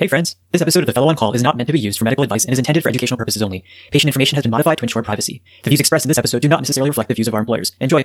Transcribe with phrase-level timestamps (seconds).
[0.00, 1.98] Hey friends, this episode of The Fellow on Call is not meant to be used
[1.98, 3.62] for medical advice and is intended for educational purposes only.
[3.90, 5.42] Patient information has been modified to ensure privacy.
[5.62, 7.72] The views expressed in this episode do not necessarily reflect the views of our employers.
[7.80, 8.02] Enjoy!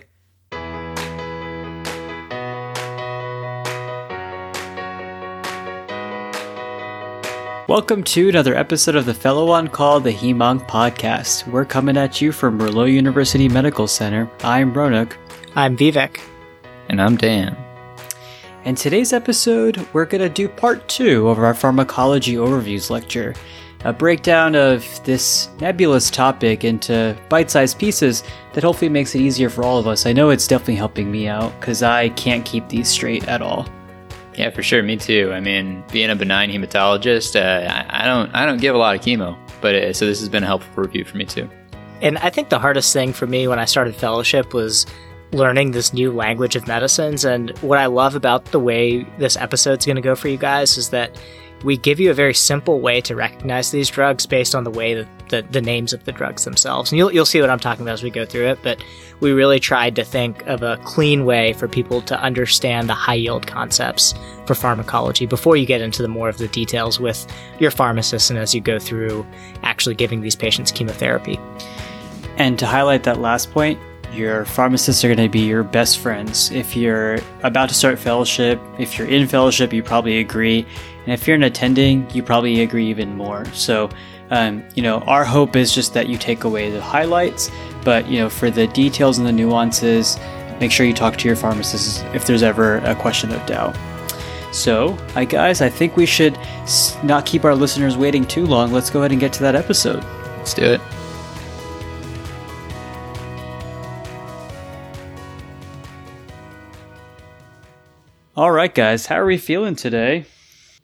[7.69, 11.47] Welcome to another episode of the Fellow on Call, the HEMONC podcast.
[11.47, 14.29] We're coming at you from Merlot University Medical Center.
[14.41, 15.13] I'm Ronak.
[15.55, 16.19] I'm Vivek.
[16.89, 17.64] And I'm Dan.
[18.65, 23.35] In today's episode, we're going to do part two of our pharmacology overviews lecture,
[23.83, 28.23] a breakdown of this nebulous topic into bite sized pieces
[28.53, 30.07] that hopefully makes it easier for all of us.
[30.07, 33.67] I know it's definitely helping me out because I can't keep these straight at all.
[34.33, 34.81] Yeah, for sure.
[34.81, 35.31] Me too.
[35.31, 38.95] I mean, being a benign hematologist, uh, I, I, don't, I don't give a lot
[38.95, 41.47] of chemo, but it, so this has been a helpful review for me too.
[42.01, 44.87] And I think the hardest thing for me when I started fellowship was
[45.35, 47.25] learning this new language of medicines.
[47.25, 50.77] And what I love about the way this episode's going to go for you guys
[50.77, 51.17] is that
[51.63, 54.93] we give you a very simple way to recognize these drugs based on the way
[54.93, 56.91] that the, the names of the drugs themselves.
[56.91, 58.83] And you'll, you'll see what I'm talking about as we go through it, but
[59.19, 63.15] we really tried to think of a clean way for people to understand the high
[63.15, 64.13] yield concepts
[64.45, 67.25] for pharmacology before you get into the more of the details with
[67.59, 69.25] your pharmacist and as you go through
[69.63, 71.39] actually giving these patients chemotherapy.
[72.37, 73.79] And to highlight that last point,
[74.13, 76.51] your pharmacists are going to be your best friends.
[76.51, 80.65] If you're about to start fellowship, if you're in fellowship, you probably agree.
[81.05, 83.45] And if you're an attending, you probably agree even more.
[83.53, 83.89] So,
[84.31, 87.51] um, you know, our hope is just that you take away the highlights,
[87.83, 90.17] but, you know, for the details and the nuances,
[90.59, 93.75] make sure you talk to your pharmacist if there's ever a question of doubt.
[94.51, 96.39] So, I guys, I think we should
[97.03, 98.71] not keep our listeners waiting too long.
[98.71, 100.03] Let's go ahead and get to that episode.
[100.37, 100.81] Let's do it.
[108.37, 110.25] All right, guys, how are we feeling today?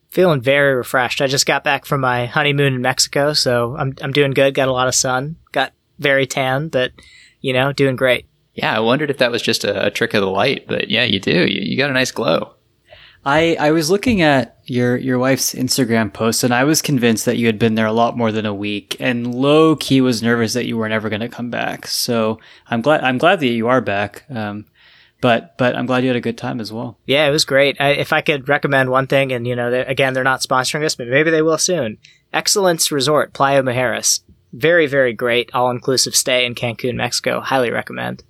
[0.10, 1.22] Feeling very refreshed.
[1.22, 4.54] I just got back from my honeymoon in Mexico, so I'm I'm doing good.
[4.54, 5.36] Got a lot of sun.
[5.52, 6.94] Got very tan, but
[7.42, 8.26] you know, doing great.
[8.54, 11.04] Yeah, I wondered if that was just a, a trick of the light, but yeah,
[11.04, 11.46] you do.
[11.46, 12.54] You, you got a nice glow.
[13.26, 17.38] I, I was looking at your your wife's Instagram post and I was convinced that
[17.38, 20.54] you had been there a lot more than a week and low key was nervous
[20.54, 21.86] that you were never going to come back.
[21.86, 24.24] So I'm glad I'm glad that you are back.
[24.30, 24.66] Um,
[25.22, 26.98] but but I'm glad you had a good time as well.
[27.06, 27.80] Yeah, it was great.
[27.80, 30.84] I, if I could recommend one thing, and you know, they, again, they're not sponsoring
[30.84, 31.98] us, but maybe they will soon.
[32.34, 34.22] Excellence Resort, Playa Mujeres,
[34.52, 37.40] very very great all inclusive stay in Cancun, Mexico.
[37.40, 38.24] Highly recommend.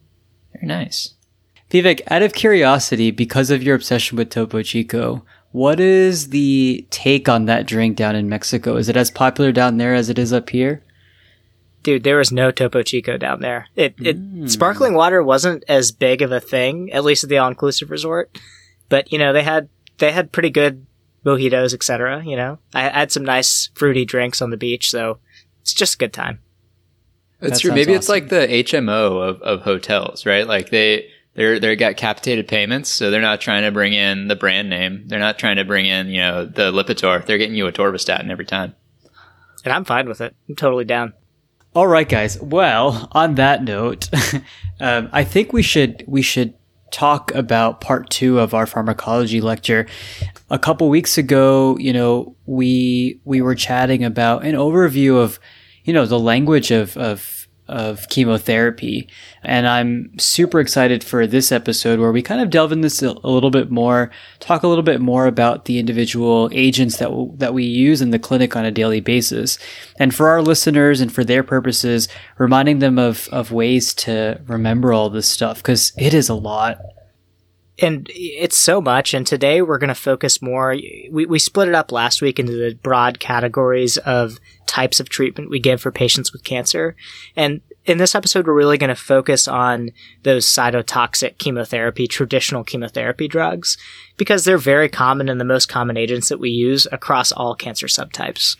[0.53, 1.16] Very nice.
[1.72, 7.29] Vivek, out of curiosity, because of your obsession with Topo Chico, what is the take
[7.29, 8.75] on that drink down in Mexico?
[8.75, 10.84] Is it as popular down there as it is up here?
[11.83, 13.67] Dude, there was no Topo Chico down there.
[13.75, 14.49] It, it mm.
[14.49, 18.37] sparkling water wasn't as big of a thing, at least at the all inclusive resort.
[18.89, 20.85] But you know, they had they had pretty good
[21.25, 22.23] mojitos, etc.
[22.23, 25.19] You know, I, I had some nice fruity drinks on the beach, so
[25.61, 26.39] it's just a good time.
[27.41, 27.71] It's true.
[27.71, 27.95] Maybe awesome.
[27.95, 30.47] it's like the HMO of, of hotels, right?
[30.47, 34.35] Like they they're they got capitated payments, so they're not trying to bring in the
[34.35, 35.03] brand name.
[35.07, 37.25] They're not trying to bring in you know the Lipitor.
[37.25, 38.75] They're getting you atorvastatin every time.
[39.63, 40.35] And I'm fine with it.
[40.49, 41.13] I'm totally down.
[41.73, 42.37] All right, guys.
[42.41, 44.09] Well, on that note,
[44.81, 46.53] um, I think we should we should
[46.91, 49.87] talk about part two of our pharmacology lecture.
[50.49, 55.39] A couple weeks ago, you know, we we were chatting about an overview of,
[55.85, 57.41] you know, the language of of
[57.71, 59.07] of chemotherapy.
[59.43, 63.11] And I'm super excited for this episode where we kind of delve in this a,
[63.11, 67.53] little bit more, talk a little bit more about the individual agents that, w- that
[67.53, 69.57] we use in the clinic on a daily basis.
[69.97, 74.93] And for our listeners and for their purposes, reminding them of, of ways to remember
[74.93, 76.79] all this stuff because it is a lot
[77.81, 79.13] and it's so much.
[79.13, 80.75] And today we're going to focus more.
[81.11, 85.49] We, we split it up last week into the broad categories of types of treatment
[85.49, 86.95] we give for patients with cancer.
[87.35, 89.89] And in this episode, we're really going to focus on
[90.23, 93.77] those cytotoxic chemotherapy, traditional chemotherapy drugs,
[94.17, 97.87] because they're very common and the most common agents that we use across all cancer
[97.87, 98.55] subtypes.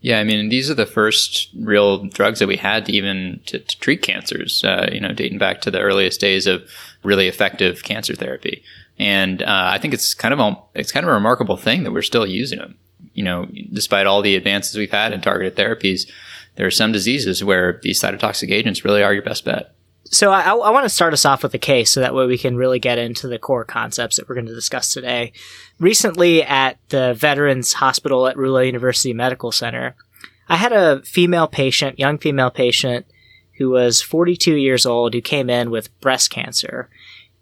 [0.00, 3.58] Yeah, I mean, these are the first real drugs that we had to even to,
[3.58, 4.62] to treat cancers.
[4.62, 6.62] Uh, you know, dating back to the earliest days of
[7.02, 8.62] really effective cancer therapy,
[8.98, 11.92] and uh, I think it's kind of a, it's kind of a remarkable thing that
[11.92, 12.78] we're still using them
[13.18, 16.08] you know, despite all the advances we've had in targeted therapies,
[16.54, 19.74] there are some diseases where these cytotoxic agents really are your best bet.
[20.04, 22.38] So I, I want to start us off with a case so that way we
[22.38, 25.32] can really get into the core concepts that we're going to discuss today.
[25.80, 29.96] Recently at the Veterans Hospital at Rula University Medical Center,
[30.48, 33.04] I had a female patient, young female patient,
[33.58, 36.88] who was 42 years old, who came in with breast cancer.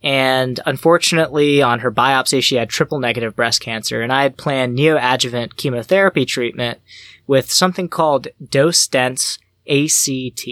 [0.02, 4.02] And unfortunately, on her biopsy, she had triple negative breast cancer.
[4.02, 6.80] And I had planned neoadjuvant chemotherapy treatment
[7.26, 10.48] with something called dose dense ACT.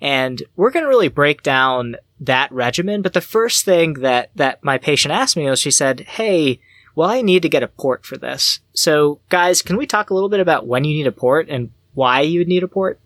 [0.00, 3.02] And we're going to really break down that regimen.
[3.02, 6.60] But the first thing that, that my patient asked me was she said, Hey,
[6.94, 8.60] well, I need to get a port for this.
[8.72, 11.70] So guys, can we talk a little bit about when you need a port and
[11.94, 13.00] why you would need a port?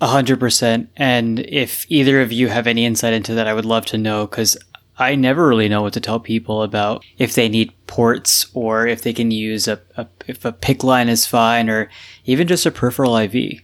[0.00, 0.90] A hundred percent.
[0.96, 4.26] And if either of you have any insight into that, I would love to know
[4.26, 4.56] because
[4.98, 9.02] I never really know what to tell people about if they need ports or if
[9.02, 11.90] they can use a, a if a PICC line is fine or
[12.24, 13.60] even just a peripheral IV.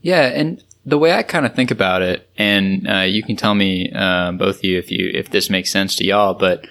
[0.00, 3.54] Yeah, and the way I kind of think about it, and uh, you can tell
[3.54, 6.66] me uh, both of you if you if this makes sense to y'all, but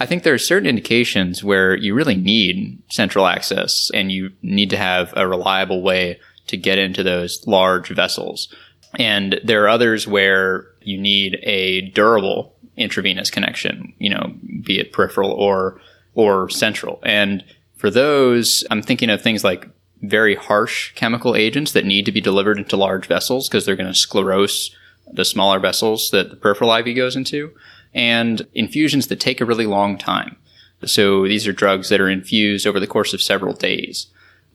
[0.00, 4.70] I think there are certain indications where you really need central access and you need
[4.70, 8.54] to have a reliable way to get into those large vessels.
[8.98, 14.92] And there are others where you need a durable intravenous connection, you know, be it
[14.92, 15.80] peripheral or
[16.14, 17.00] or central.
[17.02, 17.44] And
[17.76, 19.68] for those, I'm thinking of things like
[20.02, 23.92] very harsh chemical agents that need to be delivered into large vessels because they're going
[23.92, 24.70] to sclerose
[25.12, 27.52] the smaller vessels that the peripheral IV goes into,
[27.92, 30.36] and infusions that take a really long time.
[30.84, 34.08] So these are drugs that are infused over the course of several days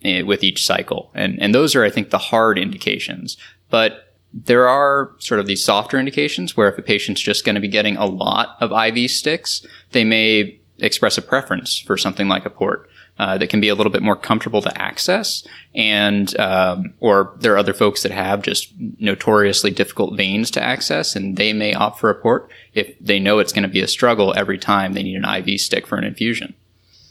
[0.04, 1.12] with each cycle.
[1.14, 3.38] And, and those are, I think, the hard indications.
[3.70, 7.62] But there are sort of these softer indications where if a patient's just going to
[7.62, 12.46] be getting a lot of IV sticks, they may express a preference for something like
[12.46, 12.90] a port.
[13.18, 17.54] Uh, that can be a little bit more comfortable to access, and um, or there
[17.54, 22.00] are other folks that have just notoriously difficult veins to access, and they may opt
[22.00, 25.04] for a port if they know it's going to be a struggle every time they
[25.04, 26.54] need an IV stick for an infusion.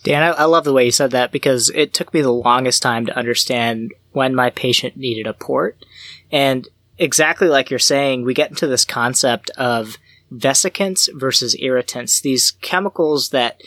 [0.09, 2.81] Dan, I, I love the way you said that because it took me the longest
[2.81, 5.85] time to understand when my patient needed a port,
[6.33, 6.67] and
[6.97, 9.99] exactly like you're saying, we get into this concept of
[10.31, 13.61] vesicants versus irritants, these chemicals that,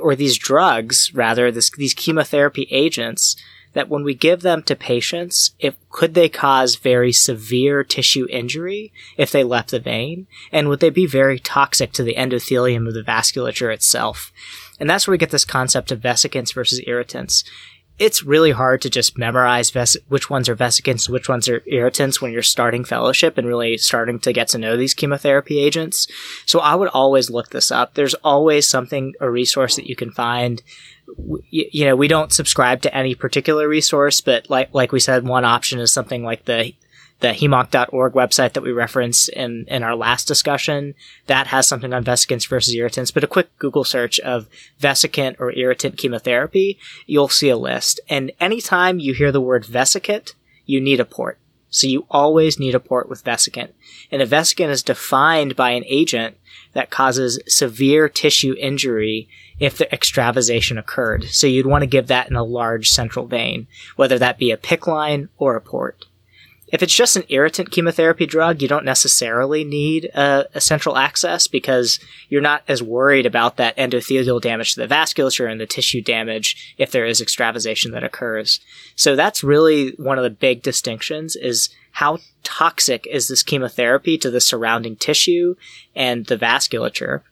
[0.00, 3.36] or these drugs, rather, this, these chemotherapy agents
[3.76, 8.90] that when we give them to patients, if could they cause very severe tissue injury
[9.18, 10.26] if they left the vein?
[10.50, 14.32] And would they be very toxic to the endothelium of the vasculature itself?
[14.80, 17.44] And that's where we get this concept of vesicants versus irritants
[17.98, 22.20] it's really hard to just memorize ves- which ones are vesicants, which ones are irritants
[22.20, 26.06] when you're starting fellowship and really starting to get to know these chemotherapy agents.
[26.44, 27.94] So I would always look this up.
[27.94, 30.62] There's always something, a resource that you can find.
[31.50, 35.44] You, know, we don't subscribe to any particular resource, but like, like we said, one
[35.44, 36.74] option is something like the
[37.20, 40.94] the hemonc.org website that we referenced in, in our last discussion,
[41.26, 43.10] that has something on vesicants versus irritants.
[43.10, 44.48] But a quick Google search of
[44.78, 48.00] vesicant or irritant chemotherapy, you'll see a list.
[48.08, 50.34] And anytime you hear the word vesicant,
[50.66, 51.38] you need a port.
[51.70, 53.74] So you always need a port with vesicant.
[54.10, 56.36] And a vesicant is defined by an agent
[56.74, 61.24] that causes severe tissue injury if the extravasation occurred.
[61.24, 63.66] So you'd want to give that in a large central vein,
[63.96, 66.04] whether that be a PICC line or a port.
[66.68, 71.46] If it's just an irritant chemotherapy drug, you don't necessarily need a, a, central access
[71.46, 76.02] because you're not as worried about that endothelial damage to the vasculature and the tissue
[76.02, 78.58] damage if there is extravasation that occurs.
[78.96, 84.30] So that's really one of the big distinctions is how toxic is this chemotherapy to
[84.30, 85.54] the surrounding tissue
[85.94, 87.22] and the vasculature.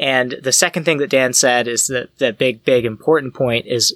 [0.00, 3.94] And the second thing that Dan said is that the big, big important point is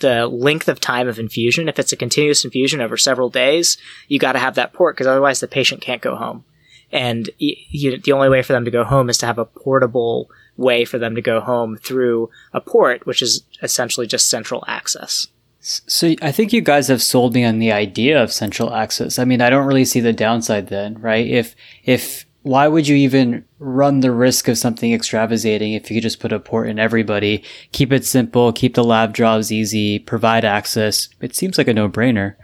[0.00, 1.68] the length of time of infusion.
[1.68, 5.06] If it's a continuous infusion over several days, you got to have that port because
[5.06, 6.44] otherwise the patient can't go home.
[6.90, 10.28] And you, the only way for them to go home is to have a portable
[10.56, 15.28] way for them to go home through a port, which is essentially just central access.
[15.60, 19.18] So I think you guys have sold me on the idea of central access.
[19.18, 21.26] I mean, I don't really see the downside then, right?
[21.26, 26.02] If if why would you even run the risk of something extravasating if you could
[26.02, 30.44] just put a port in everybody, keep it simple, keep the lab jobs easy, provide
[30.44, 31.08] access?
[31.22, 32.36] It seems like a no brainer.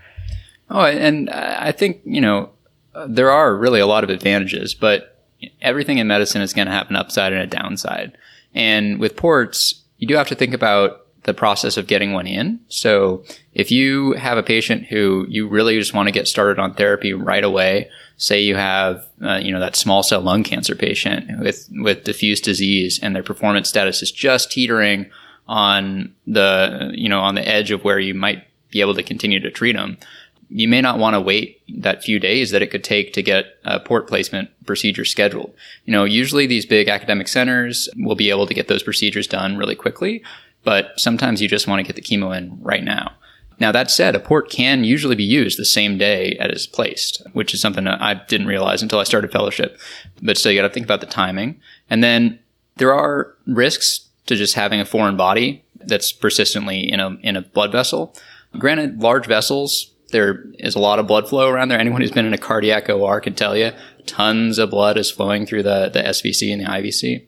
[0.70, 2.48] Oh, and I think, you know,
[3.08, 5.22] there are really a lot of advantages, but
[5.60, 8.16] everything in medicine is going to have an upside and a downside.
[8.54, 12.60] And with ports, you do have to think about the process of getting one in.
[12.68, 16.74] So if you have a patient who you really just want to get started on
[16.74, 21.40] therapy right away, say you have uh, you know that small cell lung cancer patient
[21.40, 25.10] with with diffuse disease and their performance status is just teetering
[25.48, 29.40] on the you know on the edge of where you might be able to continue
[29.40, 29.96] to treat them
[30.52, 33.46] you may not want to wait that few days that it could take to get
[33.64, 35.52] a port placement procedure scheduled
[35.86, 39.56] you know usually these big academic centers will be able to get those procedures done
[39.56, 40.22] really quickly
[40.64, 43.16] but sometimes you just want to get the chemo in right now
[43.60, 47.22] now, that said, a port can usually be used the same day it is placed,
[47.34, 49.78] which is something I didn't realize until I started fellowship.
[50.22, 51.60] But still, you got to think about the timing.
[51.90, 52.38] And then
[52.76, 57.42] there are risks to just having a foreign body that's persistently in a in a
[57.42, 58.14] blood vessel.
[58.58, 61.78] Granted, large vessels, there is a lot of blood flow around there.
[61.78, 63.72] Anyone who's been in a cardiac OR can tell you
[64.06, 67.26] tons of blood is flowing through the, the SVC and the IVC.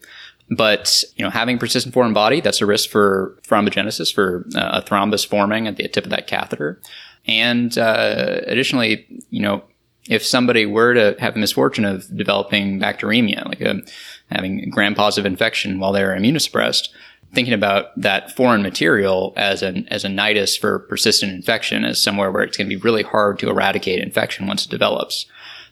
[0.56, 4.82] But, you know, having persistent foreign body, that's a risk for thrombogenesis, for uh, a
[4.82, 6.80] thrombus forming at the tip of that catheter.
[7.26, 9.62] And uh, additionally, you know,
[10.08, 13.82] if somebody were to have the misfortune of developing bacteremia, like a,
[14.30, 16.88] having gram-positive infection while they're immunosuppressed,
[17.32, 22.30] thinking about that foreign material as an as a nidus for persistent infection as somewhere
[22.30, 25.26] where it's going to be really hard to eradicate infection once it develops.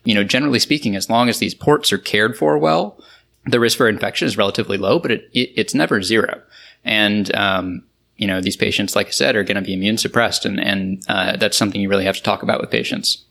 [0.04, 3.02] You know, generally speaking, as long as these ports are cared for well,
[3.46, 6.42] the risk for infection is relatively low, but it, it it's never zero.
[6.84, 7.82] And um,
[8.16, 11.02] you know, these patients, like I said, are going to be immune suppressed, and and
[11.08, 13.24] uh, that's something you really have to talk about with patients.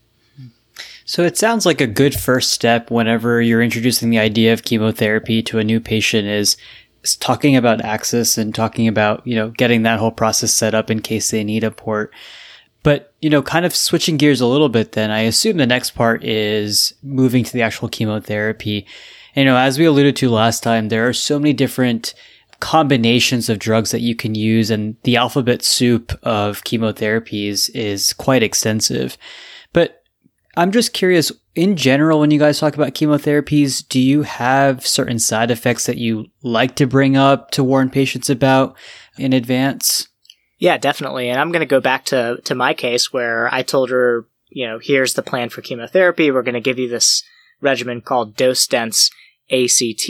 [1.05, 5.41] So it sounds like a good first step whenever you're introducing the idea of chemotherapy
[5.41, 6.55] to a new patient is
[7.19, 11.01] talking about access and talking about, you know, getting that whole process set up in
[11.01, 12.13] case they need a port.
[12.83, 15.91] But, you know, kind of switching gears a little bit, then I assume the next
[15.91, 18.85] part is moving to the actual chemotherapy.
[19.35, 22.13] You know, as we alluded to last time, there are so many different
[22.59, 28.43] combinations of drugs that you can use, and the alphabet soup of chemotherapies is quite
[28.43, 29.17] extensive.
[29.71, 30.03] But
[30.57, 35.19] I'm just curious, in general, when you guys talk about chemotherapies, do you have certain
[35.19, 38.75] side effects that you like to bring up to warn patients about
[39.17, 40.09] in advance?
[40.57, 41.29] Yeah, definitely.
[41.29, 44.67] And I'm going to go back to, to my case where I told her, you
[44.67, 46.31] know, here's the plan for chemotherapy.
[46.31, 47.23] We're going to give you this
[47.61, 49.11] regimen called dose dense
[49.51, 50.09] ACT.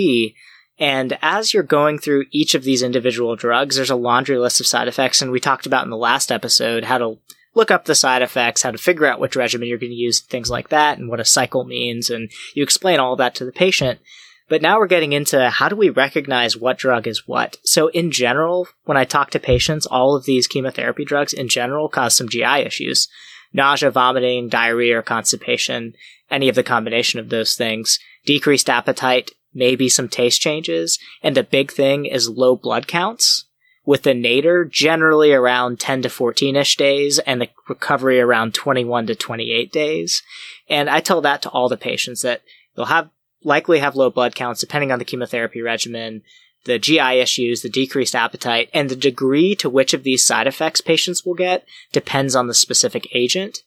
[0.77, 4.67] And as you're going through each of these individual drugs, there's a laundry list of
[4.67, 5.21] side effects.
[5.21, 7.17] And we talked about in the last episode how to
[7.53, 10.21] look up the side effects, how to figure out which regimen you're going to use,
[10.21, 12.09] things like that, and what a cycle means.
[12.09, 13.99] And you explain all that to the patient.
[14.47, 17.57] But now we're getting into how do we recognize what drug is what?
[17.63, 21.87] So in general, when I talk to patients, all of these chemotherapy drugs in general
[21.87, 23.07] cause some GI issues.
[23.53, 25.93] Nausea, vomiting, diarrhea, or constipation,
[26.31, 27.99] any of the combination of those things.
[28.25, 30.99] Decreased appetite, maybe some taste changes.
[31.23, 33.45] And the big thing is low blood counts
[33.85, 39.07] with the nadir generally around 10 to 14 ish days and the recovery around 21
[39.07, 40.21] to 28 days.
[40.67, 42.41] And I tell that to all the patients that
[42.75, 43.09] they'll have
[43.43, 46.21] likely have low blood counts depending on the chemotherapy regimen,
[46.65, 50.81] the GI issues, the decreased appetite, and the degree to which of these side effects
[50.81, 53.63] patients will get depends on the specific agent.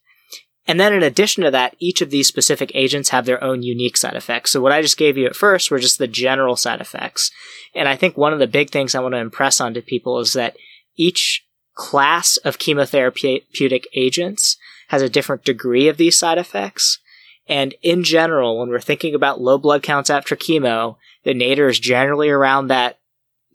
[0.67, 3.97] And then in addition to that, each of these specific agents have their own unique
[3.97, 4.53] side effects.
[4.53, 7.33] So what I just gave you at first were just the general side effects.
[7.75, 10.35] And I think one of the big things I want to impress onto people is
[10.35, 10.57] that
[10.97, 14.57] each class of chemotherapeutic agents
[14.89, 16.99] has a different degree of these side effects.
[17.49, 21.81] And in general, when we're thinking about low blood counts after chemo, the nadir is
[21.81, 22.99] generally around that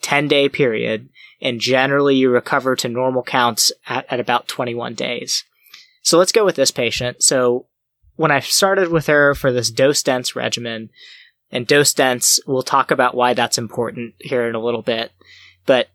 [0.01, 1.09] 10 day period.
[1.39, 5.43] And generally you recover to normal counts at, at about 21 days.
[6.07, 7.21] So let's go with this patient.
[7.21, 7.65] So
[8.15, 10.89] when I started with her for this dose dense regimen,
[11.51, 15.11] and dose dense, we'll talk about why that's important here in a little bit.
[15.65, 15.89] But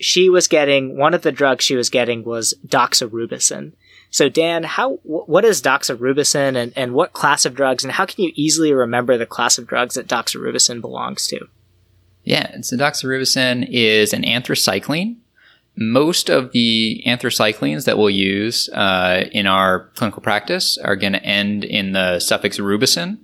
[0.00, 3.74] she was getting one of the drugs she was getting was doxorubicin.
[4.08, 8.24] So Dan, how what is doxorubicin and, and what class of drugs and how can
[8.24, 11.46] you easily remember the class of drugs that doxorubicin belongs to?
[12.24, 15.16] Yeah, so doxorubicin is an anthracycline
[15.78, 21.22] most of the anthracyclines that we'll use uh, in our clinical practice are going to
[21.22, 23.16] end in the suffix rubicin.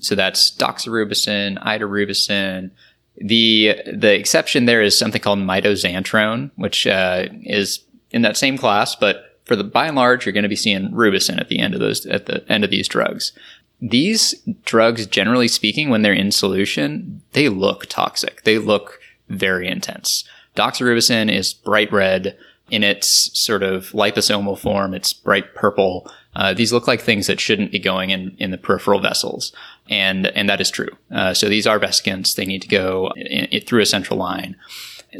[0.00, 2.70] So that's doxorubicin, idarubicin.
[3.16, 8.94] The the exception there is something called mitoxantrone, which uh, is in that same class,
[8.94, 11.72] but for the by and large, you're going to be seeing rubicin at the end
[11.72, 13.32] of those at the end of these drugs.
[13.80, 14.34] These
[14.64, 18.42] drugs, generally speaking, when they're in solution, they look toxic.
[18.42, 20.24] They look very intense.
[20.56, 22.36] Doxorubicin is bright red
[22.70, 24.94] in its sort of liposomal form.
[24.94, 26.10] It's bright purple.
[26.34, 29.52] Uh, these look like things that shouldn't be going in, in the peripheral vessels.
[29.88, 30.88] And, and that is true.
[31.10, 32.34] Uh, so these are vesicants.
[32.34, 34.56] They need to go in, in, through a central line.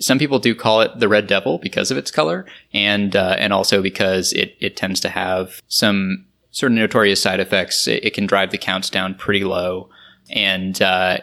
[0.00, 3.52] Some people do call it the red devil because of its color and, uh, and
[3.52, 7.86] also because it, it tends to have some sort of notorious side effects.
[7.86, 9.90] It, it can drive the counts down pretty low.
[10.30, 11.18] And, uh,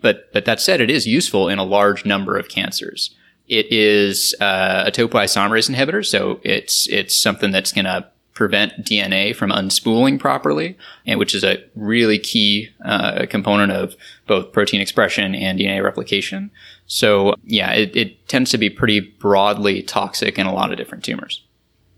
[0.00, 3.14] but, but that said, it is useful in a large number of cancers.
[3.48, 9.34] It is uh, a topoisomerase inhibitor, so it's it's something that's going to prevent DNA
[9.34, 13.94] from unspooling properly, and which is a really key uh, component of
[14.26, 16.50] both protein expression and DNA replication.
[16.86, 21.04] So yeah, it, it tends to be pretty broadly toxic in a lot of different
[21.04, 21.42] tumors.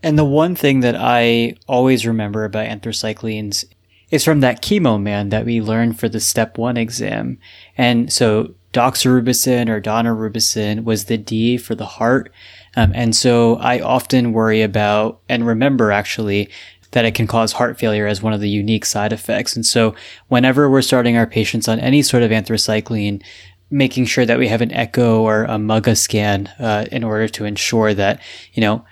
[0.03, 3.65] And the one thing that I always remember about anthracyclines
[4.11, 7.39] is from that chemo man that we learned for the step one exam.
[7.77, 12.31] And so doxorubicin or daunorubicin was the D for the heart.
[12.75, 16.49] Um, and so I often worry about and remember actually
[16.91, 19.55] that it can cause heart failure as one of the unique side effects.
[19.55, 19.95] And so
[20.27, 23.21] whenever we're starting our patients on any sort of anthracycline,
[23.69, 27.45] making sure that we have an echo or a MUGA scan uh, in order to
[27.45, 28.21] ensure that,
[28.53, 28.85] you know,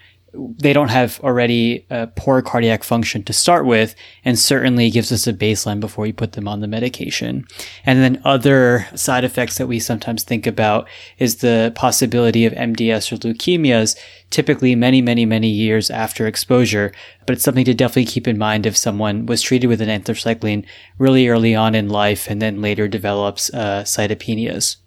[0.58, 5.28] they don't have already a poor cardiac function to start with, and certainly gives us
[5.28, 7.46] a baseline before we put them on the medication.
[7.86, 10.88] And then other side effects that we sometimes think about
[11.18, 13.98] is the possibility of MDS or leukemias,
[14.30, 16.92] typically many, many, many years after exposure.
[17.26, 20.66] But it's something to definitely keep in mind if someone was treated with an anthracycline
[20.98, 24.78] really early on in life and then later develops uh, cytopenias.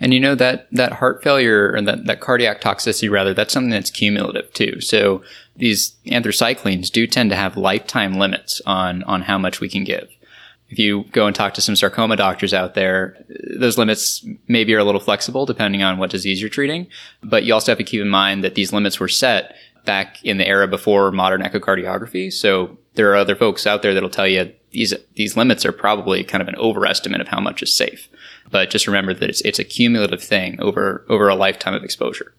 [0.00, 3.70] And you know that that heart failure or that, that cardiac toxicity rather, that's something
[3.70, 4.80] that's cumulative too.
[4.80, 5.22] So
[5.56, 10.08] these anthracyclines do tend to have lifetime limits on on how much we can give.
[10.70, 13.16] If you go and talk to some sarcoma doctors out there,
[13.58, 16.88] those limits maybe are a little flexible depending on what disease you're treating.
[17.22, 20.36] But you also have to keep in mind that these limits were set back in
[20.36, 22.30] the era before modern echocardiography.
[22.30, 26.24] So there are other folks out there that'll tell you these these limits are probably
[26.24, 28.08] kind of an overestimate of how much is safe.
[28.50, 32.34] But just remember that it's, it's a cumulative thing over, over a lifetime of exposure.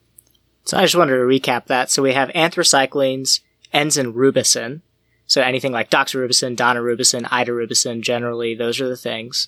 [0.65, 1.89] So I just wanted to recap that.
[1.89, 3.41] So we have anthracyclines,
[3.73, 4.81] ends in rubicin.
[5.27, 9.47] So anything like doxorubicin, daunorubicin, idarubicin, generally, those are the things.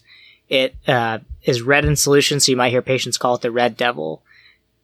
[0.50, 3.78] It uh, is red in solution, so you might hear patients call it the red
[3.78, 4.22] devil.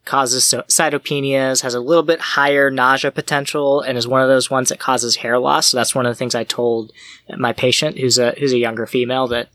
[0.08, 4.70] Causes cytopenias, has a little bit higher nausea potential, and is one of those ones
[4.70, 5.68] that causes hair loss.
[5.68, 6.94] So that's one of the things I told
[7.36, 9.50] my patient, who's a who's a younger female, that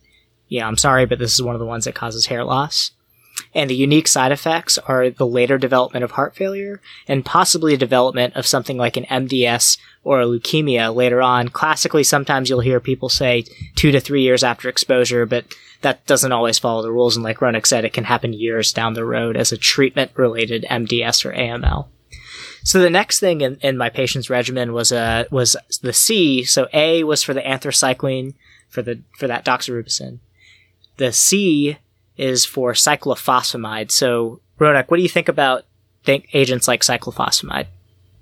[0.48, 2.90] yeah, I'm sorry, but this is one of the ones that causes hair loss.
[3.54, 7.78] And the unique side effects are the later development of heart failure and possibly a
[7.78, 11.48] development of something like an MDS or a leukemia later on.
[11.48, 13.44] Classically, sometimes you'll hear people say
[13.74, 15.44] two to three years after exposure, but
[15.82, 17.16] that doesn't always follow the rules.
[17.16, 20.64] And like Ronak said, it can happen years down the road as a treatment related
[20.70, 21.88] MDS or AML.
[22.64, 26.44] So the next thing in, in my patient's regimen was uh, was the C.
[26.44, 28.34] So A was for the anthracycline
[28.68, 30.20] for the for that doxorubicin.
[30.96, 31.78] The C
[32.22, 33.90] is for cyclophosphamide.
[33.90, 35.64] So, Ronak, what do you think about
[36.06, 37.66] agents like cyclophosphamide?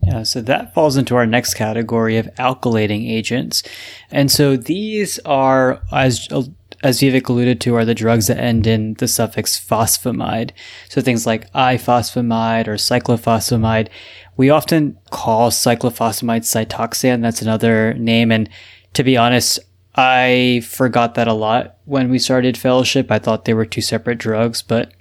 [0.03, 3.63] Yeah, so that falls into our next category of alkylating agents.
[4.11, 6.27] And so these are, as
[6.83, 10.53] as Vivek alluded to, are the drugs that end in the suffix phosphamide.
[10.89, 13.89] So things like ifosfamide or cyclophosphamide.
[14.39, 17.21] We often call cyclophosphamide cytoxan.
[17.21, 18.33] That's another name.
[18.33, 18.49] And
[18.95, 19.61] to be honest,
[19.95, 23.11] I forgot that a lot when we started fellowship.
[23.11, 24.93] I thought they were two separate drugs, but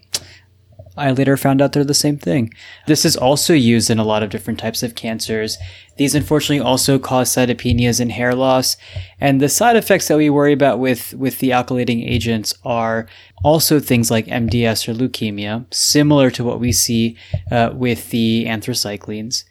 [1.00, 2.54] I later found out they're the same thing.
[2.86, 5.58] This is also used in a lot of different types of cancers.
[5.98, 8.76] These unfortunately also cause cytopenias and hair loss.
[9.20, 13.08] And the side effects that we worry about with, with the alkylating agents are
[13.44, 17.18] also things like MDS or leukemia, similar to what we see
[17.50, 19.46] uh, with the anthracyclines.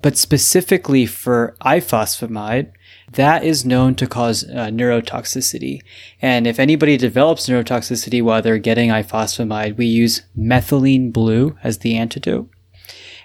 [0.00, 2.72] But specifically for ifosfamide,
[3.12, 5.80] that is known to cause uh, neurotoxicity.
[6.20, 11.96] And if anybody develops neurotoxicity while they're getting ifosfamide, we use methylene blue as the
[11.96, 12.50] antidote.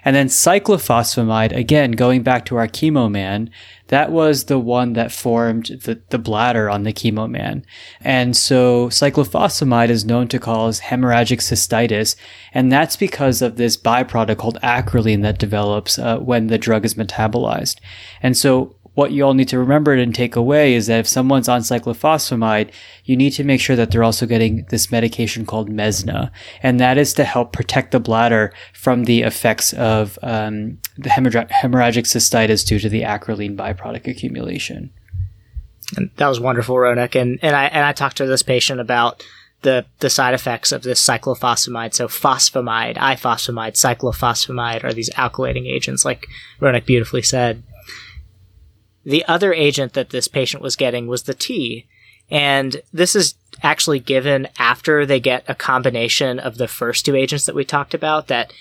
[0.04, 3.50] And then cyclophosphamide, again, going back to our chemo man,
[3.86, 7.64] that was the one that formed the, the bladder on the chemo man.
[8.00, 12.16] And so cyclophosphamide is known to cause hemorrhagic cystitis.
[12.52, 16.94] And that's because of this byproduct called acrolein that develops uh, when the drug is
[16.94, 17.78] metabolized.
[18.22, 21.48] And so what you all need to remember and take away is that if someone's
[21.48, 22.70] on cyclophosphamide,
[23.04, 26.30] you need to make sure that they're also getting this medication called Mesna,
[26.62, 32.04] and that is to help protect the bladder from the effects of um, the hemorrhagic
[32.04, 34.90] cystitis due to the acrolein byproduct accumulation.
[35.96, 37.20] And that was wonderful, Ronak.
[37.20, 39.22] And and I and I talked to this patient about
[39.62, 41.94] the the side effects of this cyclophosphamide.
[41.94, 46.26] So phosphamide, ifosfamide, cyclophosphamide are these alkylating agents, like
[46.60, 47.62] Ronak beautifully said.
[49.04, 51.86] The other agent that this patient was getting was the T.
[52.30, 57.46] And this is actually given after they get a combination of the first two agents
[57.46, 58.52] that we talked about, that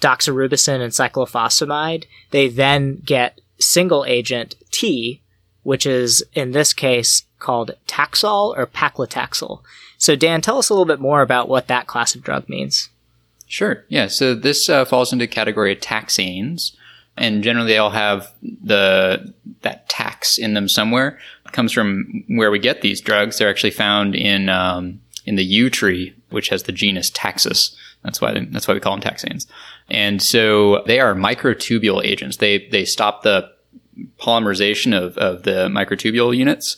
[0.00, 2.04] doxorubicin and cyclophosphamide.
[2.30, 5.20] They then get single agent T,
[5.62, 9.60] which is in this case called Taxol or paclitaxel.
[9.98, 12.88] So Dan, tell us a little bit more about what that class of drug means.
[13.46, 13.84] Sure.
[13.88, 14.06] Yeah.
[14.06, 16.72] So this uh, falls into category of taxanes
[17.16, 21.18] and generally they all have the that tax in them somewhere.
[21.44, 23.38] It comes from where we get these drugs.
[23.38, 27.76] They're actually found in um, in the yew tree, which has the genus Taxus.
[28.02, 29.46] That's why that's why we call them taxanes.
[29.88, 32.38] And so they are microtubule agents.
[32.38, 33.50] They they stop the
[34.18, 36.76] polymerization of, of the microtubule units.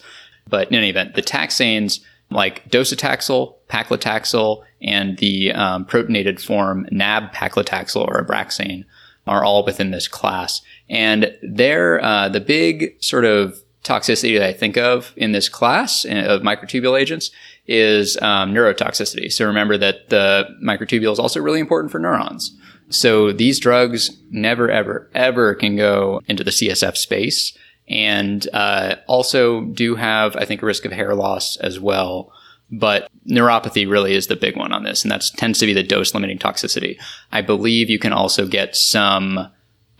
[0.49, 8.09] But in any event, the taxanes like docetaxel, paclitaxel, and the um, protonated form nab-paclitaxel
[8.09, 8.85] or Abraxane
[9.27, 10.63] are all within this class.
[10.89, 16.05] And they're uh, the big sort of toxicity that I think of in this class
[16.05, 17.31] uh, of microtubule agents
[17.67, 19.33] is um, neurotoxicity.
[19.33, 22.57] So remember that the microtubule is also really important for neurons.
[22.91, 27.57] So these drugs never, ever, ever can go into the CSF space
[27.89, 32.33] and uh, also do have, I think, a risk of hair loss as well.
[32.73, 35.83] But neuropathy really is the big one on this, and that tends to be the
[35.83, 36.99] dose limiting toxicity.
[37.31, 39.51] I believe you can also get some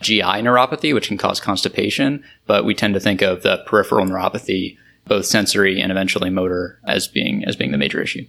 [0.01, 4.77] GI neuropathy, which can cause constipation, but we tend to think of the peripheral neuropathy,
[5.05, 8.25] both sensory and eventually motor, as being as being the major issue.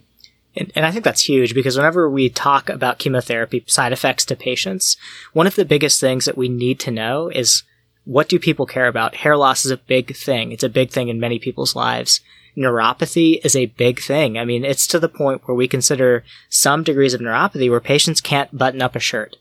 [0.57, 4.37] And, and, I think that's huge because whenever we talk about chemotherapy side effects to
[4.37, 4.95] patients,
[5.33, 7.63] one of the biggest things that we need to know is
[8.05, 9.15] what do people care about?
[9.15, 10.51] Hair loss is a big thing.
[10.51, 12.21] It's a big thing in many people's lives.
[12.57, 14.37] Neuropathy is a big thing.
[14.37, 18.21] I mean, it's to the point where we consider some degrees of neuropathy where patients
[18.21, 19.37] can't button up a shirt.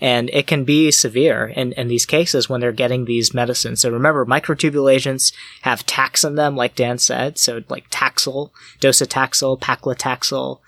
[0.00, 3.80] And it can be severe in, in these cases when they're getting these medicines.
[3.80, 7.36] So remember, microtubule agents have tax in them, like Dan said.
[7.36, 8.50] So like Taxol,
[8.80, 10.60] docetaxel, paclitaxel,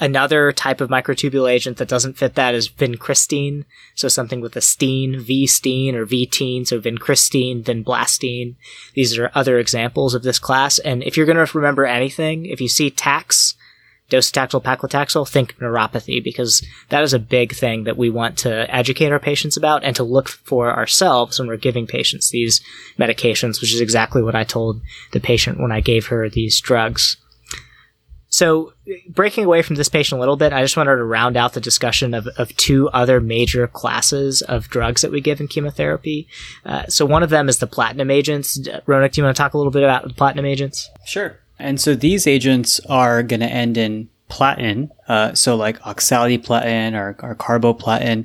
[0.00, 3.64] Another type of microtubule agent that doesn't fit that is vincristine.
[3.94, 6.64] So something with a steen, V-steen or V-teen.
[6.64, 8.54] So vincristine, vinblastine.
[8.94, 10.78] These are other examples of this class.
[10.78, 13.56] And if you're going to remember anything, if you see tax,
[14.08, 19.12] docetaxel, paclitaxel, think neuropathy because that is a big thing that we want to educate
[19.12, 22.60] our patients about and to look for ourselves when we're giving patients these
[22.98, 24.80] medications, which is exactly what I told
[25.12, 27.16] the patient when I gave her these drugs.
[28.38, 28.72] So,
[29.08, 31.60] breaking away from this patient a little bit, I just wanted to round out the
[31.60, 36.28] discussion of, of two other major classes of drugs that we give in chemotherapy.
[36.64, 38.56] Uh, so, one of them is the platinum agents.
[38.86, 40.88] Ronak, do you want to talk a little bit about the platinum agents?
[41.04, 41.40] Sure.
[41.58, 47.16] And so these agents are going to end in platin, uh, so like oxaliplatin or,
[47.20, 48.24] or carboplatin.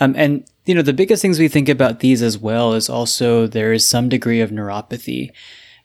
[0.00, 3.46] Um, and, you know, the biggest things we think about these as well is also
[3.46, 5.32] there is some degree of neuropathy.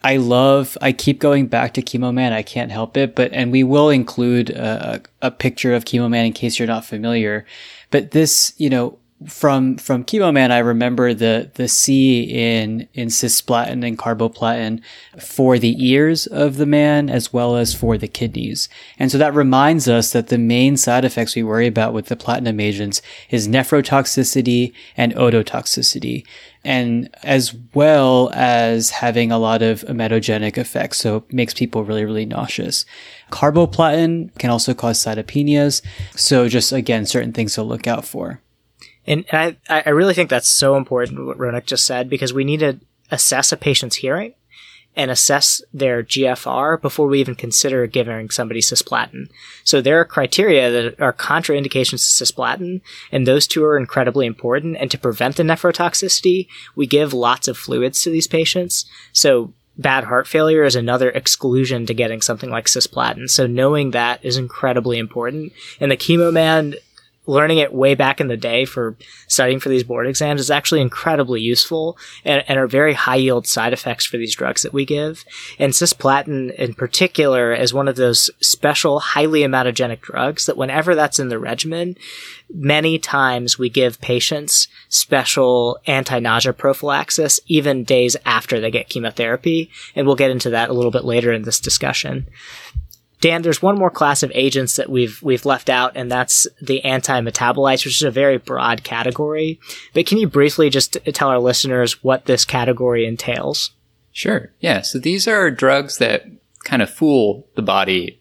[0.05, 2.31] I love, I keep going back to Chemo Man.
[2.31, 6.27] I can't help it, but, and we will include a, a picture of Chemo Man
[6.27, 7.43] in case you're not familiar.
[7.89, 13.09] But this, you know, from from Chemo Man, I remember the the C in in
[13.09, 14.81] cisplatin and carboplatin
[15.19, 19.33] for the ears of the man as well as for the kidneys, and so that
[19.33, 23.47] reminds us that the main side effects we worry about with the platinum agents is
[23.47, 26.25] nephrotoxicity and ototoxicity,
[26.63, 32.05] and as well as having a lot of emetogenic effects, so it makes people really
[32.05, 32.85] really nauseous.
[33.31, 35.81] Carboplatin can also cause cytopenias,
[36.15, 38.41] so just again certain things to look out for.
[39.07, 42.61] And, I, I really think that's so important what Ronak just said because we need
[42.61, 42.79] to
[43.11, 44.33] assess a patient's hearing
[44.95, 49.29] and assess their GFR before we even consider giving somebody cisplatin.
[49.63, 54.77] So there are criteria that are contraindications to cisplatin, and those two are incredibly important.
[54.77, 58.85] And to prevent the nephrotoxicity, we give lots of fluids to these patients.
[59.11, 63.29] So bad heart failure is another exclusion to getting something like cisplatin.
[63.29, 65.51] So knowing that is incredibly important.
[65.79, 66.75] And the chemo man
[67.27, 68.95] learning it way back in the day for
[69.27, 73.47] studying for these board exams is actually incredibly useful and, and, are very high yield
[73.47, 75.25] side effects for these drugs that we give.
[75.59, 81.19] And cisplatin in particular is one of those special, highly emetogenic drugs that whenever that's
[81.19, 81.97] in the regimen,
[82.53, 89.69] many times we give patients special anti-nausea prophylaxis even days after they get chemotherapy.
[89.95, 92.27] And we'll get into that a little bit later in this discussion.
[93.25, 96.85] Dan, there's one more class of agents that we've we've left out, and that's the
[96.85, 99.59] anti-metabolites, which is a very broad category.
[99.95, 103.71] But can you briefly just tell our listeners what this category entails?
[104.11, 104.53] Sure.
[104.59, 104.81] Yeah.
[104.81, 106.27] So these are drugs that
[106.65, 108.19] kind of fool the body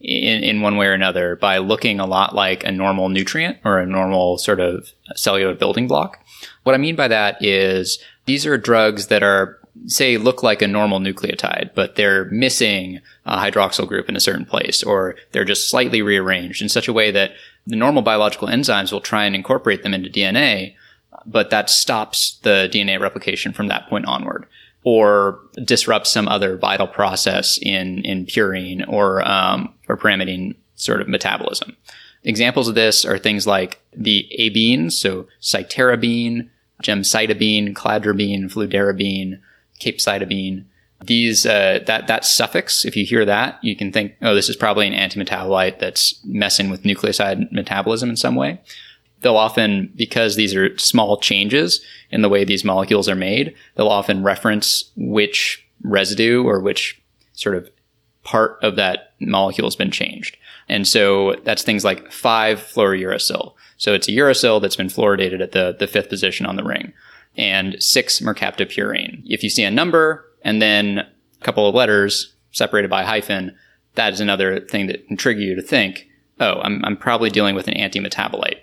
[0.00, 3.78] in, in one way or another by looking a lot like a normal nutrient or
[3.78, 6.18] a normal sort of cellular building block.
[6.62, 10.68] What I mean by that is these are drugs that are say look like a
[10.68, 15.68] normal nucleotide, but they're missing a hydroxyl group in a certain place, or they're just
[15.68, 17.32] slightly rearranged in such a way that
[17.66, 20.74] the normal biological enzymes will try and incorporate them into DNA,
[21.24, 24.46] but that stops the DNA replication from that point onward,
[24.84, 31.08] or disrupts some other vital process in in purine or um, or pyrimidine sort of
[31.08, 31.76] metabolism.
[32.22, 36.48] Examples of this are things like the abines, so cytarabine,
[36.82, 39.40] gemcitabine, cladribine, fludarabine,
[39.80, 40.64] capecitabine.
[41.04, 44.56] These uh, that that suffix, if you hear that, you can think, oh, this is
[44.56, 48.60] probably an antimetabolite that's messing with nucleoside metabolism in some way.
[49.20, 53.88] They'll often, because these are small changes in the way these molecules are made, they'll
[53.88, 57.00] often reference which residue or which
[57.32, 57.70] sort of
[58.22, 60.36] part of that molecule's been changed.
[60.68, 63.54] And so that's things like 5-fluorouracil.
[63.76, 66.92] So it's a uracil that's been fluoridated at the, the fifth position on the ring.
[67.36, 69.22] And 6 mercaptopurine.
[69.26, 73.54] If you see a number and then a couple of letters separated by a hyphen,
[73.94, 76.08] that is another thing that can trigger you to think,
[76.40, 78.60] oh, I'm, I'm probably dealing with an antimetabolite.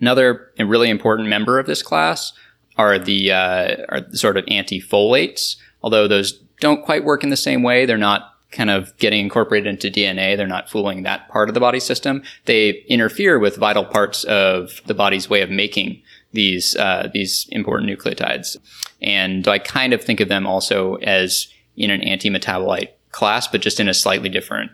[0.00, 2.32] Another really important member of this class
[2.76, 7.62] are the uh, are sort of antifolates, although those don't quite work in the same
[7.62, 7.84] way.
[7.84, 10.36] They're not kind of getting incorporated into DNA.
[10.36, 12.22] They're not fooling that part of the body system.
[12.46, 17.90] They interfere with vital parts of the body's way of making these uh, these important
[17.90, 18.56] nucleotides.
[19.00, 23.80] And I kind of think of them also as in an anti-metabolite class, but just
[23.80, 24.72] in a slightly different.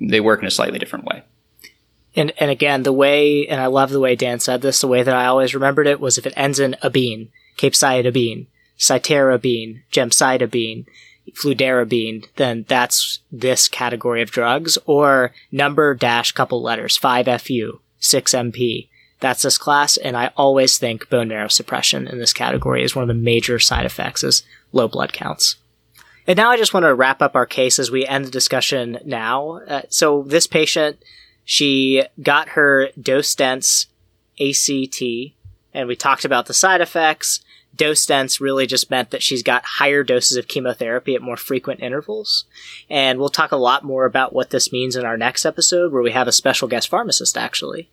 [0.00, 1.22] They work in a slightly different way.
[2.16, 4.80] And and again, the way and I love the way Dan said this.
[4.80, 8.46] The way that I always remembered it was if it ends in abine, capecitabine,
[8.78, 10.86] cytarabine, gemcitabine,
[11.32, 14.78] fludarabine, then that's this category of drugs.
[14.86, 18.88] Or number dash couple letters, five FU, six MP.
[19.24, 23.04] That's this class, and I always think bone marrow suppression in this category is one
[23.04, 25.56] of the major side effects is low blood counts.
[26.26, 28.98] And now I just want to wrap up our case as we end the discussion
[29.02, 29.62] now.
[29.66, 31.02] Uh, so this patient
[31.42, 33.86] she got her dose dense
[34.38, 35.02] ACT,
[35.72, 37.40] and we talked about the side effects.
[37.74, 41.80] Dose dense really just meant that she's got higher doses of chemotherapy at more frequent
[41.80, 42.44] intervals.
[42.90, 46.02] And we'll talk a lot more about what this means in our next episode, where
[46.02, 47.88] we have a special guest pharmacist actually.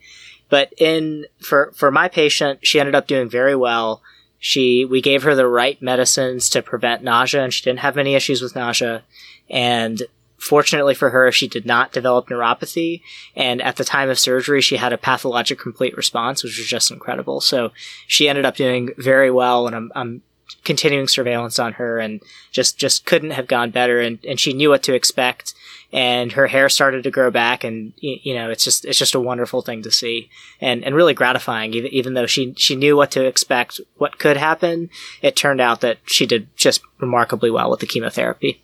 [0.52, 4.04] But in for for my patient, she ended up doing very well.
[4.38, 8.14] She we gave her the right medicines to prevent nausea, and she didn't have any
[8.14, 9.02] issues with nausea.
[9.50, 10.04] And
[10.42, 13.04] Fortunately for her, she did not develop neuropathy,
[13.36, 16.90] and at the time of surgery, she had a pathologic complete response, which was just
[16.90, 17.42] incredible.
[17.42, 17.74] So
[18.08, 20.24] she ended up doing very well, and I'm, I'm
[20.64, 24.00] continuing surveillance on her, and just just couldn't have gone better.
[24.00, 25.54] And, and she knew what to expect,
[25.92, 29.20] and her hair started to grow back, and you know, it's just it's just a
[29.20, 31.74] wonderful thing to see, and and really gratifying.
[31.74, 34.90] Even even though she she knew what to expect, what could happen,
[35.22, 38.62] it turned out that she did just remarkably well with the chemotherapy.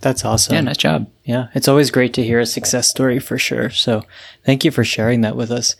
[0.00, 0.54] That's awesome.
[0.54, 1.10] Yeah, nice job.
[1.24, 3.70] Yeah, it's always great to hear a success story for sure.
[3.70, 4.04] So
[4.44, 5.74] thank you for sharing that with us.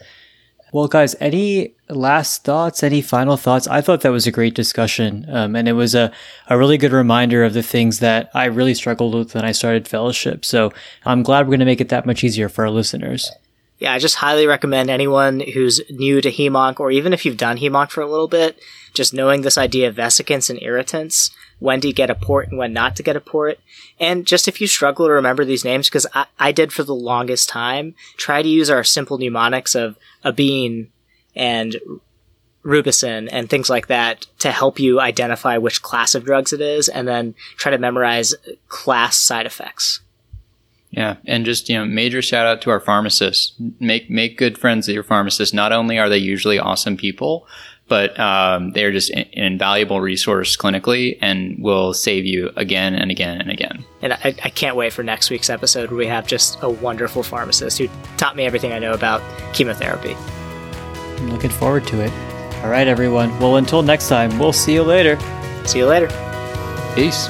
[0.73, 3.67] Well, guys, any last thoughts, any final thoughts?
[3.67, 5.25] I thought that was a great discussion.
[5.29, 6.13] Um, and it was a,
[6.49, 9.89] a really good reminder of the things that I really struggled with when I started
[9.89, 10.45] fellowship.
[10.45, 10.73] So
[11.07, 13.33] I'm glad we're going to make it that much easier for our listeners.
[13.79, 17.59] Yeah, I just highly recommend anyone who's new to HEMONC, or even if you've done
[17.59, 18.59] HEMONC for a little bit,
[18.93, 22.73] just knowing this idea of vesicants and irritants when to get a port and when
[22.73, 23.61] not to get a port.
[24.01, 26.95] And just if you struggle to remember these names, because I, I did for the
[26.95, 30.91] longest time, try to use our simple mnemonics of a bean
[31.37, 31.77] and
[32.65, 36.89] rubicin and things like that to help you identify which class of drugs it is
[36.89, 38.35] and then try to memorize
[38.69, 40.01] class side effects.
[40.91, 43.53] Yeah, and just you know, major shout out to our pharmacists.
[43.79, 45.55] Make make good friends with your pharmacists.
[45.55, 47.47] Not only are they usually awesome people,
[47.89, 53.41] but um, they're just an invaluable resource clinically and will save you again and again
[53.41, 53.85] and again.
[54.03, 57.23] And I, I, can't wait for next week's episode where we have just a wonderful
[57.23, 59.23] pharmacist who taught me everything I know about
[59.55, 60.15] chemotherapy.
[60.15, 62.13] I'm looking forward to it.
[62.63, 63.37] All right, everyone.
[63.41, 65.19] Well, until next time, we'll see you later.
[65.65, 66.09] See you later.
[66.95, 67.29] Peace.